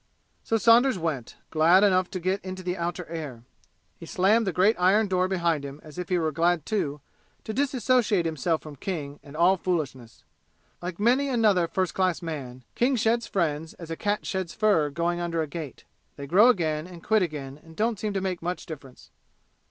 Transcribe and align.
So 0.43 0.57
Saunders 0.57 0.97
went, 0.97 1.35
glad 1.51 1.83
enough 1.83 2.09
to 2.09 2.19
get 2.19 2.43
into 2.43 2.63
the 2.63 2.75
outer 2.75 3.05
air. 3.07 3.43
He 3.99 4.07
slammed 4.07 4.47
the 4.47 4.51
great 4.51 4.75
iron 4.79 5.07
door 5.07 5.27
behind 5.27 5.63
him 5.63 5.79
as 5.83 5.99
if 5.99 6.09
he 6.09 6.17
were 6.17 6.31
glad, 6.31 6.65
too, 6.65 7.01
to 7.43 7.53
disassociate 7.53 8.25
himself 8.25 8.63
from 8.63 8.77
King 8.77 9.19
and 9.21 9.37
all 9.37 9.57
foolishness. 9.57 10.23
Like 10.81 10.99
many 10.99 11.29
another 11.29 11.67
first 11.67 11.93
class 11.93 12.19
man, 12.23 12.63
King 12.73 12.95
sheds 12.95 13.27
friends 13.27 13.75
as 13.75 13.91
a 13.91 13.95
cat 13.95 14.25
sheds 14.25 14.55
fur 14.55 14.89
going 14.89 15.19
under 15.19 15.43
a 15.43 15.47
gate. 15.47 15.83
They 16.15 16.25
grow 16.25 16.49
again 16.49 16.87
and 16.87 17.03
quit 17.03 17.21
again 17.21 17.59
and 17.63 17.75
don't 17.75 17.99
seem 17.99 18.13
to 18.13 18.21
make 18.21 18.41
much 18.41 18.65
difference. 18.65 19.11